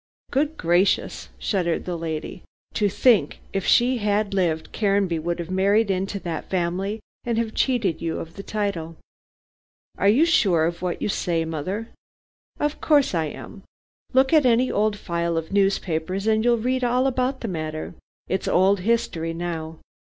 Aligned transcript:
"Good 0.31 0.57
gracious!" 0.57 1.29
shuddered 1.37 1.85
the 1.85 1.95
lady, 1.95 2.41
"to 2.73 2.89
think 2.89 3.39
if 3.53 3.67
she 3.67 3.99
had 3.99 4.33
lived, 4.33 4.71
Caranby 4.71 5.19
would 5.19 5.37
have 5.37 5.51
married 5.51 5.91
into 5.91 6.19
that 6.21 6.49
family 6.49 7.01
and 7.23 7.37
have 7.37 7.53
cheated 7.53 8.01
you 8.01 8.17
of 8.17 8.33
the 8.33 8.41
title." 8.41 8.95
"Are 9.99 10.09
you 10.09 10.25
sure 10.25 10.65
of 10.65 10.81
what 10.81 11.03
you 11.03 11.07
say, 11.07 11.45
mother?" 11.45 11.89
"Of 12.59 12.81
course 12.81 13.13
I 13.13 13.25
am. 13.25 13.61
Look 14.11 14.33
up 14.33 14.43
any 14.43 14.71
old 14.71 14.97
file 14.97 15.37
of 15.37 15.51
newspapers 15.51 16.25
and 16.25 16.43
you'll 16.43 16.57
read 16.57 16.83
all 16.83 17.05
about 17.05 17.41
the 17.41 17.47
matter. 17.47 17.93
It's 18.27 18.47
old 18.47 18.79
history 18.79 19.35
now. 19.35 19.77